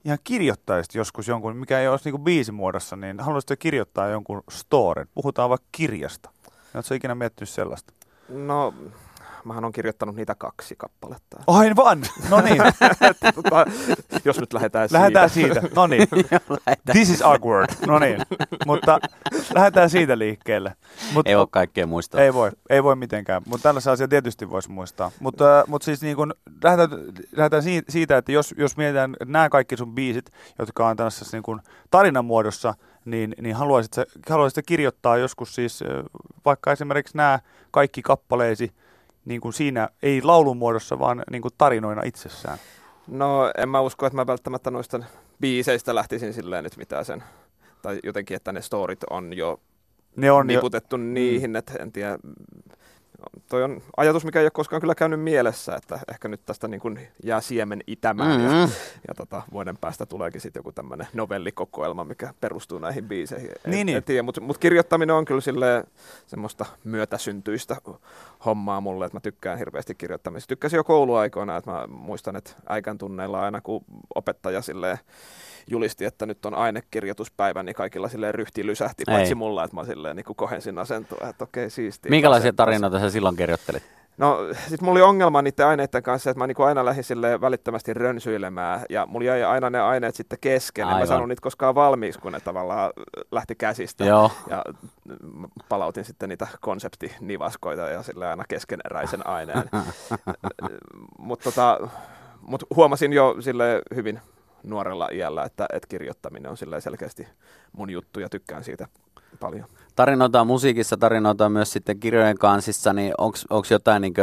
ihan 0.06 0.18
kirjoittaisit 0.24 0.94
joskus 0.94 1.28
jonkun, 1.28 1.56
mikä 1.56 1.80
ei 1.80 1.88
olisi 1.88 2.04
niinku 2.04 2.18
biisimuodossa, 2.18 2.96
niin 2.96 3.20
haluaisitko 3.20 3.54
kirjoittaa 3.58 4.08
jonkun 4.08 4.42
storen? 4.50 5.08
Puhutaan 5.14 5.50
vaikka 5.50 5.68
kirjasta. 5.72 6.30
Oletko 6.74 6.94
ikinä 6.94 7.14
miettinyt 7.14 7.48
sellaista? 7.48 7.92
No, 8.28 8.74
mähän 9.46 9.64
on 9.64 9.72
kirjoittanut 9.72 10.16
niitä 10.16 10.34
kaksi 10.34 10.74
kappaletta. 10.78 11.36
Aivan! 11.46 12.02
No 12.30 12.40
niin, 12.40 12.62
tota, 13.34 13.66
jos 14.24 14.40
nyt 14.40 14.52
lähdetään, 14.52 14.88
lähdetään 14.92 15.30
siitä. 15.30 15.60
siitä. 15.60 15.74
No 15.76 15.86
niin, 15.86 16.08
this 16.92 17.10
is 17.10 17.22
awkward. 17.22 17.68
No 17.86 17.98
niin, 17.98 18.22
mutta 18.66 18.98
lähdetään 19.54 19.90
siitä 19.90 20.18
liikkeelle. 20.18 20.76
Mut, 21.12 21.28
Ei 21.28 21.36
voi 21.36 21.46
kaikkea 21.50 21.86
muistaa. 21.86 22.20
Ei 22.20 22.34
voi, 22.34 22.50
ei 22.70 22.82
voi 22.82 22.96
mitenkään, 22.96 23.42
mutta 23.46 23.62
tällaisen 23.62 23.92
asian 23.92 24.08
tietysti 24.08 24.50
voisi 24.50 24.70
muistaa. 24.70 25.10
Mutta, 25.20 25.64
mutta 25.66 25.84
siis 25.84 26.02
niin 26.02 26.16
kun 26.16 26.34
lähdetään, 26.64 27.02
lähdetään 27.36 27.62
si- 27.62 27.84
siitä, 27.88 28.16
että 28.16 28.32
jos, 28.32 28.54
jos 28.58 28.76
mietitään 28.76 29.12
että 29.12 29.32
nämä 29.32 29.48
kaikki 29.48 29.76
sun 29.76 29.94
biisit, 29.94 30.30
jotka 30.58 30.88
on 30.88 30.96
tällaisessa 30.96 31.36
niin 31.36 31.42
kun 31.42 31.60
tarinan 31.90 32.24
muodossa, 32.24 32.74
niin, 33.04 33.34
niin 33.40 33.56
haluaisit, 33.56 33.92
haluaisit 34.30 34.66
kirjoittaa 34.66 35.16
joskus 35.16 35.54
siis 35.54 35.82
ö, 35.82 36.04
vaikka 36.44 36.72
esimerkiksi 36.72 37.16
nämä 37.16 37.38
kaikki 37.70 38.02
kappaleesi 38.02 38.72
niin 39.26 39.40
kuin 39.40 39.52
siinä, 39.52 39.88
ei 40.02 40.22
laulun 40.22 40.56
muodossa, 40.56 40.98
vaan 40.98 41.22
niin 41.30 41.42
kuin 41.42 41.54
tarinoina 41.58 42.02
itsessään. 42.02 42.58
No, 43.06 43.52
en 43.58 43.68
mä 43.68 43.80
usko, 43.80 44.06
että 44.06 44.16
mä 44.16 44.26
välttämättä 44.26 44.70
noista 44.70 45.00
biiseistä 45.40 45.94
lähtisin 45.94 46.34
silleen 46.34 46.64
nyt 46.64 46.76
mitään 46.76 47.04
sen. 47.04 47.24
Tai 47.82 48.00
jotenkin, 48.04 48.36
että 48.36 48.52
ne 48.52 48.62
storit 48.62 49.04
on 49.10 49.36
jo 49.36 49.60
Ne 50.16 50.30
on 50.30 50.50
jo, 50.50 50.56
niputettu 50.56 50.96
niihin, 50.96 51.56
että 51.56 51.72
en 51.78 51.92
tiedä. 51.92 52.18
Toi 53.48 53.62
on 53.62 53.82
ajatus, 53.96 54.24
mikä 54.24 54.38
ei 54.40 54.44
ole 54.44 54.50
koskaan 54.50 54.80
kyllä 54.80 54.94
käynyt 54.94 55.20
mielessä, 55.20 55.76
että 55.76 55.98
ehkä 56.12 56.28
nyt 56.28 56.40
tästä 56.46 56.68
niin 56.68 56.80
kuin 56.80 56.98
jää 57.24 57.40
siemen 57.40 57.80
itämään 57.86 58.40
ja, 58.44 58.50
Mm-hmm. 58.50 58.72
ja 59.08 59.14
tota, 59.14 59.42
vuoden 59.52 59.78
päästä 59.78 60.06
tuleekin 60.06 60.40
sitten 60.40 60.60
joku 60.60 60.72
tämmöinen 60.72 61.06
novellikokoelma, 61.14 62.04
mikä 62.04 62.34
perustuu 62.40 62.78
näihin 62.78 63.04
biiseihin. 63.08 63.50
En, 63.64 63.70
Niin, 63.70 63.86
niin. 63.86 63.96
en 63.96 64.04
tiedä, 64.04 64.22
mutta 64.22 64.40
mut 64.40 64.58
kirjoittaminen 64.58 65.16
on 65.16 65.24
kyllä 65.24 65.40
silleen 65.40 65.84
semmoista 66.26 66.66
myötäsyntyistä 66.84 67.76
hommaa 68.44 68.80
mulle, 68.80 69.06
että 69.06 69.16
mä 69.16 69.20
tykkään 69.20 69.58
hirveästi 69.58 69.94
kirjoittamisesta. 69.94 70.48
Tykkäsin 70.48 70.76
jo 70.76 70.84
kouluaikoina, 70.84 71.56
että 71.56 71.70
mä 71.70 71.86
muistan, 71.86 72.36
että 72.36 72.50
äikän 72.68 72.98
tunneilla 72.98 73.40
aina 73.42 73.60
kun 73.60 73.84
opettaja 74.14 74.62
silleen 74.62 74.98
julisti, 75.70 76.04
että 76.04 76.26
nyt 76.26 76.46
on 76.46 76.54
ainekirjoituspäivä, 76.54 77.62
niin 77.62 77.74
kaikilla 77.74 78.08
silleen 78.08 78.34
ryhti 78.34 78.66
lysähti, 78.66 79.04
Ei. 79.08 79.14
paitsi 79.14 79.34
mulla, 79.34 79.64
että 79.64 79.76
mä 79.76 79.84
silleen 79.84 80.16
niin 80.16 80.24
kuin 80.24 80.36
kohensin 80.36 80.78
asentoa, 80.78 81.28
että 81.28 81.44
okei, 81.44 81.70
siistiä. 81.70 82.10
Minkälaisia 82.10 82.52
taas- 82.52 82.66
tarinoita 82.66 83.00
sä 83.00 83.10
silloin 83.10 83.36
kirjoittelit? 83.36 83.82
No, 84.18 84.38
sit 84.68 84.80
mulla 84.80 84.92
oli 84.92 85.02
ongelma 85.02 85.42
niiden 85.42 85.66
aineiden 85.66 86.02
kanssa, 86.02 86.30
että 86.30 86.38
mä 86.38 86.46
niinku 86.46 86.62
aina 86.62 86.84
lähdin 86.84 87.04
silleen 87.04 87.40
välittömästi 87.40 87.94
rönsyilemään, 87.94 88.80
ja 88.90 89.06
mulla 89.06 89.26
jäi 89.26 89.44
aina 89.44 89.70
ne 89.70 89.80
aineet 89.80 90.14
sitten 90.14 90.38
kesken, 90.40 90.82
en 90.82 90.88
mä 90.88 90.94
Aivan. 90.94 91.06
saanut 91.06 91.28
niitä 91.28 91.42
koskaan 91.42 91.74
valmiiksi, 91.74 92.20
kun 92.20 92.32
ne 92.32 92.40
tavallaan 92.40 92.92
lähti 93.32 93.54
käsistä. 93.54 94.04
Joo. 94.04 94.30
Ja 94.50 94.64
palautin 95.68 96.04
sitten 96.04 96.28
niitä 96.28 96.46
konseptinivaskoita 96.60 97.82
ja 97.82 98.02
sille 98.02 98.28
aina 98.28 98.44
keskeneräisen 98.48 99.26
aineen. 99.26 99.64
Mutta 101.18 101.44
tota, 101.44 101.88
mut 102.40 102.62
huomasin 102.76 103.12
jo 103.12 103.36
sille 103.40 103.82
hyvin 103.94 104.20
nuorella 104.66 105.08
iällä, 105.12 105.44
että, 105.44 105.66
että 105.72 105.88
kirjoittaminen 105.88 106.50
on 106.50 106.56
selkeästi 106.80 107.28
mun 107.72 107.90
juttu 107.90 108.20
ja 108.20 108.28
tykkään 108.28 108.64
siitä 108.64 108.88
paljon. 109.40 109.68
Tarinoita 109.96 110.40
on 110.40 110.46
musiikissa, 110.46 110.96
tarinoita 110.96 111.46
on 111.46 111.52
myös 111.52 111.72
sitten 111.72 112.00
kirjojen 112.00 112.38
kansissa, 112.38 112.92
niin 112.92 113.14
onko 113.50 113.66
jotain 113.70 114.02
niin 114.02 114.14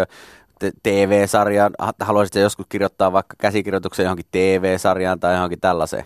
TV-sarjaa, 0.83 1.69
ha- 1.79 1.93
haluaisitko 1.99 2.39
joskus 2.39 2.65
kirjoittaa 2.69 3.11
vaikka 3.11 3.35
käsikirjoituksen 3.37 4.03
johonkin 4.03 4.25
TV-sarjaan 4.31 5.19
tai 5.19 5.33
johonkin 5.33 5.59
tällaiseen? 5.59 6.05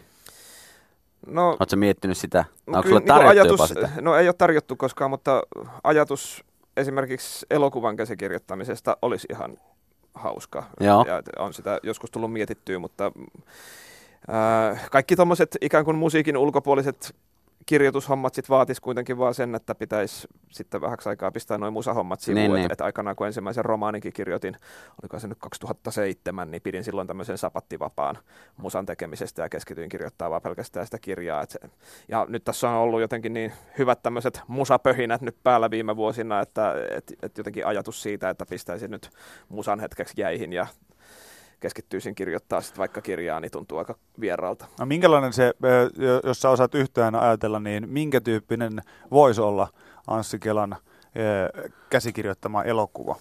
No, 1.28 1.50
Oletko 1.50 1.76
miettinyt 1.76 2.18
sitä? 2.18 2.46
No 2.68 2.78
Onko 2.78 2.82
kyllä 2.82 3.00
sulle 3.00 3.00
niinku 3.00 3.26
tarjottu 3.26 3.54
jopa 3.54 3.64
ajatus, 3.64 3.70
sitä? 3.70 4.02
no 4.02 4.16
ei 4.16 4.28
ole 4.28 4.36
tarjottu 4.38 4.76
koskaan, 4.76 5.10
mutta 5.10 5.42
ajatus 5.84 6.44
esimerkiksi 6.78 7.46
elokuvan 7.50 7.96
käsikirjoittamisesta 7.96 8.98
olisi 9.02 9.28
ihan 9.32 9.58
hauska. 10.14 10.64
Joo. 10.80 11.06
Ja 11.08 11.22
on 11.40 11.54
sitä 11.54 11.80
joskus 11.84 12.12
tullut 12.12 12.34
mietittyä, 12.34 12.80
mutta 12.80 13.12
kaikki 14.92 15.16
tuommoiset 15.16 15.58
ikään 15.62 15.86
kuin 15.86 15.98
musiikin 15.98 16.38
ulkopuoliset 16.38 17.16
kirjoitushommat 17.68 18.34
sit 18.34 18.50
vaatis 18.50 18.80
kuitenkin 18.80 19.18
vaan 19.18 19.34
sen, 19.34 19.56
että 19.56 19.76
pitäisi 19.76 20.28
sitten 20.50 20.82
vähäksi 20.82 21.10
aikaa 21.10 21.32
pistää 21.32 21.58
noin 21.58 21.74
musahommat 21.74 22.20
sivuun. 22.20 22.54
Niin, 22.54 22.54
Niin, 22.54 22.82
aikanaan 22.82 23.16
kun 23.16 23.28
ensimmäisen 23.28 23.66
romaaninkin 23.66 24.14
kirjoitin, 24.14 24.56
oliko 25.04 25.20
se 25.20 25.28
nyt 25.28 25.38
2007, 25.40 26.52
niin 26.52 26.62
pidin 26.62 26.84
silloin 26.84 27.08
tämmöisen 27.08 27.38
sapattivapaan 27.38 28.18
musan 28.58 28.86
tekemisestä 28.86 29.42
ja 29.42 29.50
keskityin 29.50 29.90
kirjoittamaan 29.90 30.32
vaan 30.32 30.42
pelkästään 30.42 30.86
sitä 30.86 31.00
kirjaa. 31.00 31.42
Et 31.42 31.50
se, 31.50 31.60
ja 32.08 32.26
nyt 32.30 32.44
tässä 32.44 32.70
on 32.70 32.76
ollut 32.76 33.02
jotenkin 33.02 33.34
niin 33.34 33.54
hyvät 33.78 34.04
tämmöiset 34.04 34.42
musapöhinät 34.48 35.22
nyt 35.22 35.36
päällä 35.44 35.72
viime 35.72 35.96
vuosina, 35.96 36.42
että 36.42 36.74
et, 36.92 37.14
et 37.22 37.38
jotenkin 37.38 37.66
ajatus 37.66 38.04
siitä, 38.04 38.30
että 38.30 38.46
pistäisin 38.46 38.92
nyt 38.92 39.10
musan 39.50 39.80
hetkeksi 39.80 40.14
jäihin 40.18 40.54
ja 40.54 40.68
keskittyisin 41.60 42.16
kirjoittaa 42.16 42.62
sitten 42.62 42.80
vaikka 42.80 43.02
kirjaa, 43.02 43.40
niin 43.40 43.52
tuntuu 43.52 43.78
aika 43.78 43.96
vieraalta. 44.20 44.66
No 44.80 44.86
minkälainen 44.86 45.34
se, 45.34 45.54
jos 46.24 46.42
sä 46.42 46.50
osaat 46.50 46.76
yhtään 46.76 47.16
ajatella, 47.16 47.60
niin 47.60 47.90
minkä 47.90 48.22
tyyppinen 48.22 48.82
voisi 49.12 49.42
olla 49.42 49.68
Anssi 50.08 50.40
Kelan 50.40 50.76
käsikirjoittama 51.90 52.64
elokuva? 52.64 53.16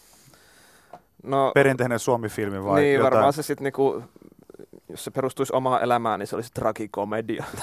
No, 1.23 1.53
Perinteinen 1.55 1.99
Suomi-filmi 1.99 2.65
vai 2.65 2.81
niin, 2.81 2.95
jotain? 2.95 3.13
varmaan 3.13 3.33
se 3.33 3.43
sitten 3.43 3.65
niinku, 3.65 4.03
jos 4.89 5.05
se 5.05 5.11
perustuisi 5.11 5.53
omaan 5.53 5.83
elämään, 5.83 6.21
niin 6.21 6.27
se 6.27 6.37
olisi 6.37 6.51
tragikomedia. 6.55 7.45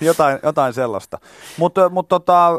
jotain, 0.00 0.38
jotain 0.42 0.72
sellaista. 0.72 1.18
Mutta 1.58 1.88
mut 1.88 2.08
tota, 2.08 2.50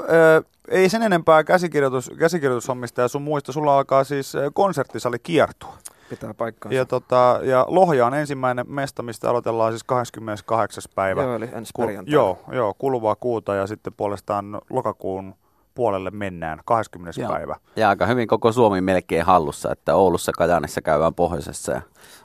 ei 0.67 0.89
sen 0.89 1.01
enempää 1.03 1.43
käsikirjoitus, 1.43 2.12
käsikirjoitushommista 2.19 3.01
ja 3.01 3.08
sun 3.08 3.22
muista. 3.22 3.51
Sulla 3.51 3.77
alkaa 3.77 4.03
siis 4.03 4.34
konserttisali 4.53 5.19
kiertua. 5.19 5.77
Pitää 6.10 6.34
paikkaansa. 6.34 6.75
Ja, 6.75 6.86
tota, 6.86 7.39
ja 7.43 7.65
Lohja 7.67 8.05
on 8.05 8.13
ensimmäinen 8.13 8.65
mesta, 8.72 9.03
mistä 9.03 9.29
aloitellaan 9.29 9.72
siis 9.72 9.84
28. 9.84 10.84
päivä. 10.96 11.22
Joo, 11.24 11.36
eli 11.36 11.50
ensi 11.53 11.72
Ku- 11.74 11.81
perjantaina. 11.81 12.13
joo, 12.13 12.39
joo, 12.51 12.74
kuluvaa 12.77 13.15
kuuta 13.15 13.55
ja 13.55 13.67
sitten 13.67 13.93
puolestaan 13.98 14.62
lokakuun 14.69 15.36
puolelle 15.79 16.12
mennään, 16.12 16.59
20. 16.65 17.21
Joo. 17.21 17.31
päivä. 17.31 17.55
Ja 17.75 17.89
aika 17.89 18.05
hyvin 18.05 18.27
koko 18.27 18.51
Suomi 18.51 18.81
melkein 18.81 19.25
hallussa, 19.25 19.71
että 19.71 19.95
Oulussa, 19.95 20.31
Kajaanissa 20.38 20.81
käydään 20.81 21.13
pohjoisessa 21.13 21.71
ja 21.71 21.81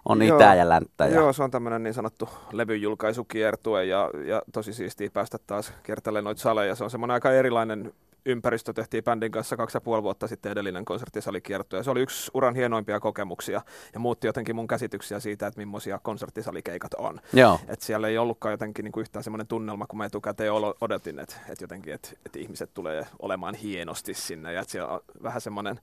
on 0.08 0.22
Joo. 0.22 0.36
itä 0.36 0.54
ja 0.54 0.68
länttä. 0.68 1.06
Ja... 1.06 1.14
Joo, 1.14 1.32
se 1.32 1.42
on 1.42 1.50
tämmöinen 1.50 1.82
niin 1.82 1.94
sanottu 1.94 2.28
levyjulkaisukiertue 2.52 3.84
ja, 3.84 4.10
ja 4.26 4.42
tosi 4.52 4.72
siistiä 4.72 5.10
päästä 5.12 5.38
taas 5.46 5.72
kiertelemään 5.82 6.24
noita 6.24 6.40
saleja. 6.40 6.74
Se 6.74 6.84
on 6.84 6.90
semmoinen 6.90 7.14
aika 7.14 7.32
erilainen 7.32 7.92
ympäristö. 8.26 8.72
Tehtiin 8.72 9.04
bändin 9.04 9.32
kanssa 9.32 9.56
kaksi 9.56 9.76
ja 9.76 9.80
puoli 9.80 10.02
vuotta 10.02 10.28
sitten 10.28 10.52
edellinen 10.52 10.84
konserttisalikiertue. 10.84 11.78
Ja 11.78 11.82
se 11.82 11.90
oli 11.90 12.02
yksi 12.02 12.30
uran 12.34 12.54
hienoimpia 12.54 13.00
kokemuksia 13.00 13.62
ja 13.94 14.00
muutti 14.00 14.26
jotenkin 14.26 14.56
mun 14.56 14.66
käsityksiä 14.66 15.20
siitä, 15.20 15.46
että 15.46 15.60
millaisia 15.60 15.98
konserttisalikeikat 16.02 16.94
on. 16.94 17.20
Joo. 17.32 17.60
Et 17.68 17.80
siellä 17.80 18.08
ei 18.08 18.18
ollutkaan 18.18 18.52
jotenkin 18.52 18.84
niinku 18.84 19.00
yhtään 19.00 19.22
semmoinen 19.22 19.46
tunnelma, 19.46 19.86
kun 19.86 19.98
mä 19.98 20.04
etukäteen 20.04 20.52
odotin, 20.80 21.18
että 21.18 21.36
et 21.48 21.60
jotenkin, 21.60 21.94
että 21.94 22.08
et 22.26 22.36
ihmiset 22.36 22.74
tulee 22.74 23.06
olemaan 23.18 23.54
hienosti 23.54 24.14
sinne. 24.14 24.52
Ja 24.52 24.60
että 24.60 24.72
siellä 24.72 24.88
on 24.88 25.00
vähän 25.22 25.40
semmoinen, 25.40 25.80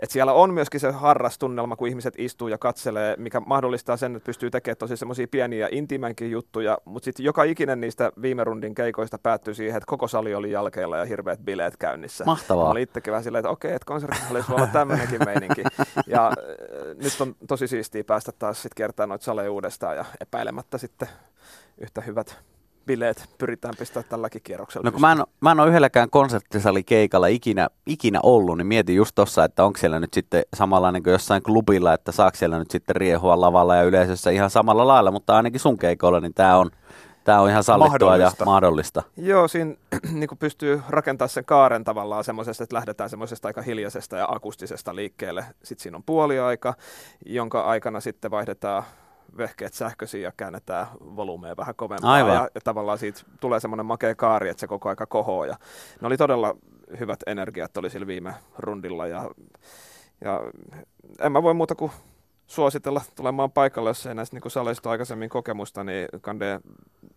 että 0.00 0.12
siellä 0.12 0.32
on 0.32 0.54
myöskin 0.54 0.80
se 0.80 0.90
harrastunnelma, 0.90 1.76
kun 1.76 1.88
ihmiset 1.88 2.14
istuu 2.18 2.48
ja 2.48 2.58
katselee, 2.58 3.14
mikä 3.18 3.40
mahdollistaa 3.40 3.96
sen, 3.96 4.16
että 4.16 4.26
pystyy 4.26 4.50
tekemään 4.50 4.76
tosi 4.76 4.96
semmoisia 4.96 5.26
pieniä 5.30 5.68
intimänkin 5.72 6.30
juttuja, 6.30 6.78
mutta 6.84 7.04
sitten 7.04 7.24
joka 7.24 7.44
ikinen 7.44 7.80
niistä 7.80 8.12
viime 8.22 8.44
rundin 8.44 8.74
keikoista 8.74 9.18
päättyi 9.18 9.54
siihen, 9.54 9.76
että 9.76 9.86
koko 9.86 10.08
sali 10.08 10.34
oli 10.34 10.50
jalkeilla 10.50 10.96
ja 10.96 11.04
hirveät 11.04 11.40
bileet 11.44 11.76
käynnissä. 11.76 12.24
Mahtavaa. 12.24 12.64
Mä 12.64 12.70
olin 12.70 12.82
itsekin 12.82 13.10
vähän 13.10 13.24
silleen, 13.24 13.40
että 13.40 13.50
okei, 13.50 13.72
että 13.72 13.86
konserttisalissa 13.86 14.52
voi 14.52 14.56
olla 14.56 14.72
tämmöinenkin 14.72 15.20
meininki. 15.24 15.62
Ja 16.06 16.26
äh, 16.26 16.34
nyt 16.96 17.20
on 17.20 17.34
tosi 17.48 17.68
siistiä 17.68 18.04
päästä 18.04 18.32
taas 18.38 18.62
sitten 18.62 18.76
kertaa 18.76 19.06
noita 19.06 19.24
saleja 19.24 19.52
uudestaan 19.52 19.96
ja 19.96 20.04
epäilemättä 20.20 20.78
sitten 20.78 21.08
yhtä 21.78 22.00
hyvät 22.00 22.38
bileet 22.86 23.28
pyritään 23.38 23.74
pistämään 23.78 24.08
tälläkin 24.08 24.42
kierroksella. 24.42 24.84
No 24.84 24.92
kun 24.92 25.00
mä 25.00 25.12
en, 25.12 25.18
mä 25.40 25.52
en 25.52 25.60
ole 25.60 25.68
yhdelläkään 25.68 26.10
konserttisalikeikalla 26.10 27.26
ikinä, 27.26 27.68
ikinä 27.86 28.20
ollut, 28.22 28.56
niin 28.56 28.66
mietin 28.66 28.96
just 28.96 29.14
tossa, 29.14 29.44
että 29.44 29.64
onko 29.64 29.78
siellä 29.78 30.00
nyt 30.00 30.14
sitten 30.14 30.42
samanlainen 30.56 31.02
kuin 31.02 31.12
jossain 31.12 31.42
klubilla, 31.42 31.94
että 31.94 32.12
saako 32.12 32.36
siellä 32.36 32.58
nyt 32.58 32.70
sitten 32.70 32.96
riehua 32.96 33.40
lavalla 33.40 33.76
ja 33.76 33.82
yleisössä 33.82 34.30
ihan 34.30 34.50
samalla 34.50 34.86
lailla, 34.86 35.10
mutta 35.10 35.36
ainakin 35.36 35.60
sun 35.60 35.78
keikoilla, 35.78 36.20
niin 36.20 36.34
tämä 36.34 36.56
on, 36.56 36.70
tää 37.24 37.40
on 37.40 37.50
ihan 37.50 37.64
sallittua 37.64 38.08
Mahdollista. 38.10 38.42
ja 38.42 38.46
mahdollista. 38.46 39.02
Joo, 39.16 39.48
siinä 39.48 39.74
niin 40.12 40.28
pystyy 40.38 40.82
rakentamaan 40.88 41.28
sen 41.28 41.44
kaaren 41.44 41.84
tavallaan 41.84 42.24
semmoisesta, 42.24 42.64
että 42.64 42.76
lähdetään 42.76 43.10
semmoisesta 43.10 43.48
aika 43.48 43.62
hiljaisesta 43.62 44.16
ja 44.16 44.28
akustisesta 44.30 44.94
liikkeelle. 44.96 45.44
Sitten 45.62 45.82
siinä 45.82 45.96
on 45.96 46.02
puoliaika, 46.02 46.74
jonka 47.26 47.60
aikana 47.60 48.00
sitten 48.00 48.30
vaihdetaan 48.30 48.82
vehkeet 49.36 49.74
sähköisiin 49.74 50.22
ja 50.22 50.32
käännetään 50.36 50.86
volyymeja 51.00 51.56
vähän 51.56 51.74
kovempaa. 51.74 52.12
Aivan. 52.12 52.34
Ja, 52.34 52.48
ja 52.54 52.60
tavallaan 52.64 52.98
siitä 52.98 53.20
tulee 53.40 53.60
semmoinen 53.60 53.86
makea 53.86 54.14
kaari, 54.14 54.48
että 54.48 54.60
se 54.60 54.66
koko 54.66 54.88
aika 54.88 55.06
kohoo. 55.06 55.44
Ja 55.44 55.56
ne 56.00 56.06
oli 56.06 56.16
todella 56.16 56.56
hyvät 56.98 57.20
energiat 57.26 57.76
oli 57.76 57.90
sillä 57.90 58.06
viime 58.06 58.34
rundilla. 58.58 59.06
Ja, 59.06 59.30
ja 60.20 60.40
en 61.20 61.32
mä 61.32 61.42
voi 61.42 61.54
muuta 61.54 61.74
kuin 61.74 61.92
suositella 62.46 63.00
tulemaan 63.16 63.50
paikalle, 63.50 63.90
jos 63.90 64.06
ei 64.06 64.14
näistä 64.14 64.36
niin 64.36 64.50
saleista 64.50 64.90
aikaisemmin 64.90 65.28
kokemusta, 65.28 65.84
niin 65.84 66.08
kande 66.20 66.60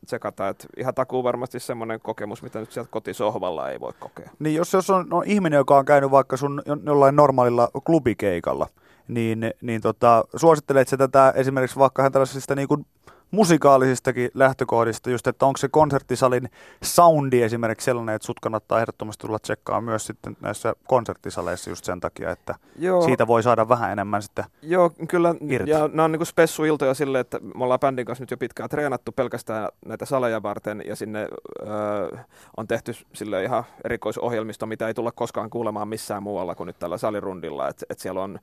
tsekata, 0.05 0.47
että 0.47 0.67
ihan 0.77 0.95
takuu 0.95 1.23
varmasti 1.23 1.59
semmoinen 1.59 1.99
kokemus, 2.01 2.43
mitä 2.43 2.59
nyt 2.59 2.71
sieltä 2.71 2.91
kotisohvalla 2.91 3.69
ei 3.69 3.79
voi 3.79 3.93
kokea. 3.99 4.29
Niin 4.39 4.55
jos, 4.55 4.73
jos 4.73 4.89
on, 4.89 5.13
on 5.13 5.23
ihminen, 5.25 5.57
joka 5.57 5.77
on 5.77 5.85
käynyt 5.85 6.11
vaikka 6.11 6.37
sun 6.37 6.61
jo- 6.65 6.77
jollain 6.85 7.15
normaalilla 7.15 7.69
klubikeikalla, 7.85 8.67
niin, 9.07 9.51
niin 9.61 9.81
tota, 9.81 10.23
suosittelet 10.35 10.87
sä 10.87 10.97
tätä 10.97 11.33
esimerkiksi 11.35 11.79
vaikka 11.79 12.01
ihan 12.01 12.11
tällaisista 12.11 12.55
niin 12.55 12.67
kuin 12.67 12.85
musikaalisistakin 13.31 14.31
lähtökohdista, 14.33 15.09
just 15.09 15.27
että 15.27 15.45
onko 15.45 15.57
se 15.57 15.67
konserttisalin 15.67 16.49
soundi 16.83 17.41
esimerkiksi 17.41 17.85
sellainen, 17.85 18.15
että 18.15 18.25
sut 18.25 18.39
kannattaa 18.39 18.79
ehdottomasti 18.79 19.27
tulla 19.27 19.39
tsekkaamaan 19.39 19.83
myös 19.83 20.05
sitten 20.05 20.37
näissä 20.41 20.75
konserttisaleissa 20.87 21.69
just 21.69 21.85
sen 21.85 21.99
takia, 21.99 22.31
että 22.31 22.55
Joo, 22.79 23.01
siitä 23.01 23.27
voi 23.27 23.43
saada 23.43 23.69
vähän 23.69 23.91
enemmän 23.91 24.21
sitten. 24.21 24.45
joo 24.61 24.91
kyllä, 25.07 25.35
irti. 25.49 25.71
ja 25.71 25.87
nämä 25.87 26.03
on 26.03 26.11
niin 26.11 26.25
spessuiltoja 26.25 26.93
silleen, 26.93 27.21
että 27.21 27.39
me 27.39 27.63
ollaan 27.63 27.79
bändin 27.79 28.05
kanssa 28.05 28.21
nyt 28.21 28.31
jo 28.31 28.37
pitkään 28.37 28.69
treenattu 28.69 29.11
pelkästään 29.11 29.69
näitä 29.85 30.05
saleja 30.05 30.43
varten, 30.43 30.83
ja 30.85 30.95
sinne 30.95 31.27
öö, 31.67 32.17
on 32.57 32.67
tehty 32.67 32.93
sille 33.13 33.43
ihan 33.43 33.63
erikoisohjelmisto, 33.85 34.65
mitä 34.65 34.87
ei 34.87 34.93
tulla 34.93 35.11
koskaan 35.11 35.49
kuulemaan 35.49 35.87
missään 35.87 36.23
muualla 36.23 36.55
kuin 36.55 36.67
nyt 36.67 36.79
tällä 36.79 36.97
salirundilla, 36.97 37.67
että 37.67 37.85
et 37.89 37.99
siellä 37.99 38.23
on 38.23 38.39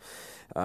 öö, 0.56 0.62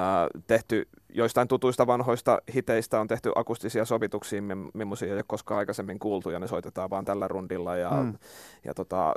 tehty 0.47 0.87
joistain 1.09 1.47
tutuista 1.47 1.87
vanhoista 1.87 2.41
hiteistä 2.53 2.99
on 2.99 3.07
tehty 3.07 3.31
akustisia 3.35 3.85
sovituksia, 3.85 4.41
millaisia 4.73 5.07
ei 5.07 5.13
ole 5.13 5.23
koskaan 5.27 5.57
aikaisemmin 5.59 5.99
kuultu, 5.99 6.29
ja 6.29 6.39
ne 6.39 6.47
soitetaan 6.47 6.89
vaan 6.89 7.05
tällä 7.05 7.27
rundilla. 7.27 7.75
Ja, 7.75 7.89
Mm. 7.89 8.13
ja 8.65 8.73
tota, 8.73 9.13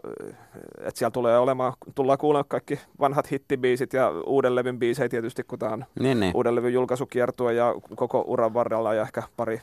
et 0.81 0.97
siellä 0.97 1.11
tulee 1.11 1.39
olemaan, 1.39 1.73
tullaan 1.95 2.19
kuulemaan 2.19 2.45
kaikki 2.49 2.81
vanhat 3.01 3.33
hittibiisit 3.33 3.93
ja 3.93 4.11
uuden 4.27 4.55
levyn 4.55 4.79
biisejä 4.79 5.09
tietysti, 5.09 5.43
kun 5.43 5.59
tämä 5.59 5.73
on 5.73 5.85
Niin, 6.01 6.21
niin. 6.21 6.33
uuden 6.37 6.55
levyn 6.55 6.73
julkaisukiertue 6.73 7.53
ja 7.55 7.75
koko 7.97 8.25
uran 8.27 8.55
varrella 8.55 8.95
ja 8.95 9.03
ehkä 9.03 9.23
pari 9.37 9.61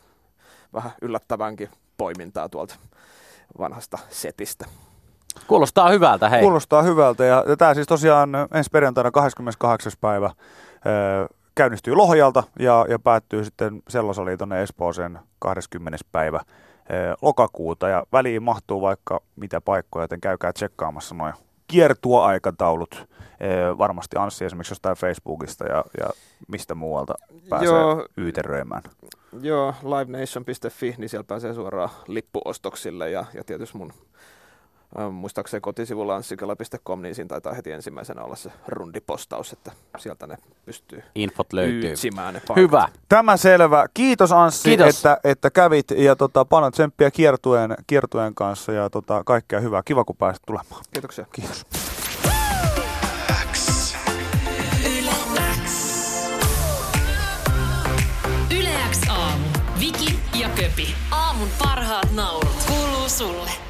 vähän 0.73 0.91
yllättävänkin 1.01 1.69
poimintaa 1.97 2.49
tuolta 2.49 2.75
vanhasta 3.59 3.97
setistä. 4.09 4.65
Kuulostaa 5.47 5.89
hyvältä, 5.89 6.29
hei. 6.29 6.41
Kuulostaa 6.41 6.81
hyvältä 6.81 7.25
ja, 7.25 7.43
tämä 7.57 7.73
siis 7.73 7.87
tosiaan 7.87 8.29
ensi 8.53 8.69
perjantaina 8.69 9.11
28. 9.11 9.91
päivä 10.01 10.31
öö, 10.85 11.27
käynnistyy 11.59 11.95
Lohjalta 11.95 12.43
ja, 12.59 12.85
ja 12.89 12.99
päättyy 12.99 13.43
sitten 13.43 13.81
Sellosaliin 13.89 14.37
tuonne 14.37 14.63
Espooseen 14.63 15.19
20. 15.39 15.97
päivä 16.11 16.41
öö, 16.91 17.13
lokakuuta 17.21 17.89
ja 17.89 18.03
väliin 18.11 18.43
mahtuu 18.43 18.81
vaikka 18.81 19.19
mitä 19.35 19.61
paikkoja, 19.61 20.03
joten 20.03 20.21
käykää 20.21 20.53
tsekkaamassa 20.53 21.15
noin 21.15 21.33
kiertuaikataulut. 21.67 23.07
Öö, 23.41 23.77
varmasti 23.77 24.17
Anssi 24.17 24.45
esimerkiksi 24.45 24.71
jostain 24.71 24.97
Facebookista 24.97 25.65
ja, 25.65 25.83
ja 25.99 26.09
mistä 26.47 26.75
muualta 26.75 27.13
pääsee 27.49 27.67
Joo. 27.67 28.07
yyteröimään. 28.17 28.83
Joo, 29.41 29.73
livenation.fi, 29.83 30.95
niin 30.97 31.09
siellä 31.09 31.27
pääsee 31.27 31.53
suoraan 31.53 31.89
lippuostoksille 32.07 33.09
ja, 33.09 33.25
ja 33.33 33.43
tietysti 33.43 33.77
mun 33.77 33.93
muistaakseni 35.11 35.61
kotisivulla 35.61 36.15
anssikela.com, 36.15 37.01
niin 37.01 37.15
siinä 37.15 37.27
taitaa 37.27 37.53
heti 37.53 37.71
ensimmäisenä 37.71 38.23
olla 38.23 38.35
se 38.35 38.51
rundipostaus, 38.67 39.53
että 39.53 39.71
sieltä 39.97 40.27
ne 40.27 40.37
pystyy 40.65 41.03
Infot 41.15 41.53
löytyy. 41.53 41.93
ne 42.15 42.21
paikat. 42.31 42.55
Hyvä. 42.55 42.87
Tämä 43.09 43.37
selvä. 43.37 43.85
Kiitos 43.93 44.31
Anssi, 44.31 44.69
Kiitos. 44.69 44.97
Että, 44.97 45.17
että 45.23 45.49
kävit 45.49 45.91
ja 45.91 46.15
tota, 46.15 46.45
paljon 46.45 46.71
tsemppiä 46.71 47.11
kiertueen, 47.11 47.75
kiertueen 47.87 48.35
kanssa 48.35 48.71
ja 48.71 48.89
tota, 48.89 49.23
kaikkea 49.23 49.59
hyvää. 49.59 49.81
Kiva 49.85 50.03
kun 50.03 50.15
pääsit 50.15 50.43
tulemaan. 50.45 50.83
Kiitoksia. 50.93 51.25
Kiitos. 51.31 51.65
X. 53.53 53.95
Yle 54.97 55.11
X. 55.65 56.03
Yle 58.59 58.69
X 58.91 59.09
aamu. 59.09 59.45
Viki 59.79 60.19
ja 60.39 60.49
Köpi. 60.49 60.95
Aamun 61.11 61.47
parhaat 61.59 62.11
naurut. 62.15 62.55
Kuuluu 62.67 63.09
sulle. 63.09 63.68